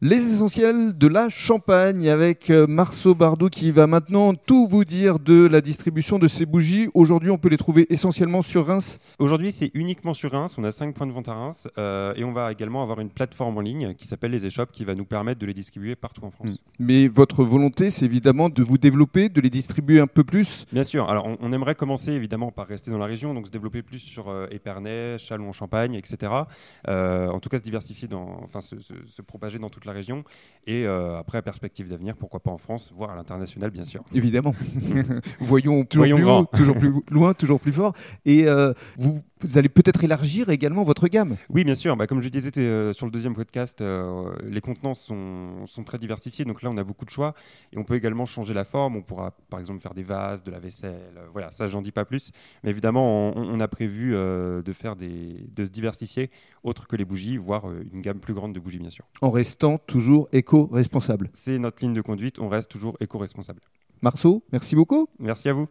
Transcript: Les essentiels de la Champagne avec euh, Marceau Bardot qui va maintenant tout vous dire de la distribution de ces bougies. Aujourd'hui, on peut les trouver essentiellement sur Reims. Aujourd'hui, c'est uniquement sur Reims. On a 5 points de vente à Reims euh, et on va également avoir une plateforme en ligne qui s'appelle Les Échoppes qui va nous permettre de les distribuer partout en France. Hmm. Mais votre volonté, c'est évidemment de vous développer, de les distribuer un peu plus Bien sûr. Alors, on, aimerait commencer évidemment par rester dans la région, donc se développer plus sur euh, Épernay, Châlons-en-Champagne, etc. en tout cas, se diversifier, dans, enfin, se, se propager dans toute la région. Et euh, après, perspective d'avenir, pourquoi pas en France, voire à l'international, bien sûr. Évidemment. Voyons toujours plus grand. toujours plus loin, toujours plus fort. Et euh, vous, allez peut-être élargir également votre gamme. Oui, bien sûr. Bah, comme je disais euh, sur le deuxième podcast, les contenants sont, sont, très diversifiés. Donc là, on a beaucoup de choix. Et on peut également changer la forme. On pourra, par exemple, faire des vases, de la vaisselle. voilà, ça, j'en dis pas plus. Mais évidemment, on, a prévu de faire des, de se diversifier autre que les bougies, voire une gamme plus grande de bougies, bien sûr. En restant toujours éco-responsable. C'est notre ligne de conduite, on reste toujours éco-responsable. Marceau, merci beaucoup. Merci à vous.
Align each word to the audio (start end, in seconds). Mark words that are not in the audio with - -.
Les 0.00 0.32
essentiels 0.32 0.96
de 0.96 1.08
la 1.08 1.28
Champagne 1.28 2.08
avec 2.08 2.50
euh, 2.50 2.68
Marceau 2.68 3.16
Bardot 3.16 3.48
qui 3.48 3.72
va 3.72 3.88
maintenant 3.88 4.32
tout 4.32 4.68
vous 4.68 4.84
dire 4.84 5.18
de 5.18 5.48
la 5.48 5.60
distribution 5.60 6.20
de 6.20 6.28
ces 6.28 6.46
bougies. 6.46 6.88
Aujourd'hui, 6.94 7.32
on 7.32 7.36
peut 7.36 7.48
les 7.48 7.56
trouver 7.56 7.84
essentiellement 7.90 8.40
sur 8.40 8.66
Reims. 8.66 9.00
Aujourd'hui, 9.18 9.50
c'est 9.50 9.72
uniquement 9.74 10.14
sur 10.14 10.30
Reims. 10.30 10.54
On 10.56 10.62
a 10.62 10.70
5 10.70 10.94
points 10.94 11.08
de 11.08 11.10
vente 11.10 11.28
à 11.28 11.34
Reims 11.34 11.66
euh, 11.78 12.14
et 12.14 12.22
on 12.22 12.30
va 12.30 12.52
également 12.52 12.84
avoir 12.84 13.00
une 13.00 13.10
plateforme 13.10 13.58
en 13.58 13.60
ligne 13.60 13.94
qui 13.94 14.06
s'appelle 14.06 14.30
Les 14.30 14.46
Échoppes 14.46 14.70
qui 14.70 14.84
va 14.84 14.94
nous 14.94 15.04
permettre 15.04 15.40
de 15.40 15.46
les 15.46 15.52
distribuer 15.52 15.96
partout 15.96 16.24
en 16.24 16.30
France. 16.30 16.62
Hmm. 16.62 16.74
Mais 16.78 17.08
votre 17.08 17.42
volonté, 17.42 17.90
c'est 17.90 18.04
évidemment 18.04 18.50
de 18.50 18.62
vous 18.62 18.78
développer, 18.78 19.28
de 19.28 19.40
les 19.40 19.50
distribuer 19.50 19.98
un 19.98 20.06
peu 20.06 20.22
plus 20.22 20.64
Bien 20.72 20.84
sûr. 20.84 21.10
Alors, 21.10 21.26
on, 21.40 21.52
aimerait 21.52 21.74
commencer 21.74 22.12
évidemment 22.12 22.52
par 22.52 22.68
rester 22.68 22.92
dans 22.92 22.98
la 22.98 23.06
région, 23.06 23.34
donc 23.34 23.48
se 23.48 23.50
développer 23.50 23.82
plus 23.82 23.98
sur 23.98 24.28
euh, 24.28 24.46
Épernay, 24.52 25.18
Châlons-en-Champagne, 25.18 25.96
etc. 25.96 26.30
en 26.86 27.40
tout 27.40 27.48
cas, 27.48 27.58
se 27.58 27.64
diversifier, 27.64 28.06
dans, 28.06 28.40
enfin, 28.44 28.60
se, 28.60 28.76
se 28.80 29.22
propager 29.22 29.58
dans 29.58 29.70
toute 29.70 29.87
la 29.87 29.87
région. 29.92 30.24
Et 30.66 30.86
euh, 30.86 31.18
après, 31.18 31.40
perspective 31.40 31.88
d'avenir, 31.88 32.14
pourquoi 32.14 32.40
pas 32.40 32.50
en 32.50 32.58
France, 32.58 32.92
voire 32.94 33.10
à 33.10 33.16
l'international, 33.16 33.70
bien 33.70 33.84
sûr. 33.84 34.04
Évidemment. 34.14 34.54
Voyons 35.40 35.84
toujours 35.84 36.14
plus 36.14 36.22
grand. 36.22 36.44
toujours 36.44 36.76
plus 36.76 36.92
loin, 37.10 37.32
toujours 37.32 37.60
plus 37.60 37.72
fort. 37.72 37.94
Et 38.26 38.46
euh, 38.46 38.74
vous, 38.98 39.22
allez 39.54 39.68
peut-être 39.68 40.04
élargir 40.04 40.48
également 40.48 40.82
votre 40.82 41.08
gamme. 41.08 41.36
Oui, 41.50 41.64
bien 41.64 41.74
sûr. 41.74 41.96
Bah, 41.96 42.06
comme 42.06 42.20
je 42.20 42.28
disais 42.28 42.50
euh, 42.58 42.92
sur 42.92 43.06
le 43.06 43.12
deuxième 43.12 43.34
podcast, 43.34 43.82
les 44.44 44.60
contenants 44.60 44.94
sont, 44.94 45.66
sont, 45.66 45.84
très 45.84 45.98
diversifiés. 45.98 46.44
Donc 46.44 46.62
là, 46.62 46.70
on 46.72 46.76
a 46.76 46.84
beaucoup 46.84 47.04
de 47.04 47.10
choix. 47.10 47.34
Et 47.72 47.78
on 47.78 47.84
peut 47.84 47.94
également 47.94 48.26
changer 48.26 48.54
la 48.54 48.64
forme. 48.64 48.96
On 48.96 49.02
pourra, 49.02 49.32
par 49.50 49.60
exemple, 49.60 49.80
faire 49.80 49.94
des 49.94 50.02
vases, 50.02 50.42
de 50.42 50.50
la 50.50 50.58
vaisselle. 50.58 51.20
voilà, 51.32 51.50
ça, 51.50 51.68
j'en 51.68 51.82
dis 51.82 51.92
pas 51.92 52.04
plus. 52.04 52.32
Mais 52.64 52.70
évidemment, 52.70 53.32
on, 53.36 53.60
a 53.60 53.68
prévu 53.68 54.12
de 54.12 54.72
faire 54.72 54.96
des, 54.96 55.46
de 55.54 55.64
se 55.64 55.70
diversifier 55.70 56.30
autre 56.62 56.86
que 56.86 56.96
les 56.96 57.04
bougies, 57.04 57.36
voire 57.36 57.64
une 57.92 58.00
gamme 58.00 58.20
plus 58.20 58.34
grande 58.34 58.52
de 58.52 58.60
bougies, 58.60 58.78
bien 58.78 58.90
sûr. 58.90 59.04
En 59.22 59.30
restant 59.30 59.78
toujours 59.78 60.28
éco-responsable. 60.32 61.30
C'est 61.34 61.58
notre 61.58 61.82
ligne 61.82 61.94
de 61.94 62.00
conduite, 62.00 62.38
on 62.38 62.48
reste 62.48 62.70
toujours 62.70 62.96
éco-responsable. 63.00 63.60
Marceau, 64.02 64.44
merci 64.52 64.76
beaucoup. 64.76 65.08
Merci 65.18 65.48
à 65.48 65.52
vous. 65.52 65.68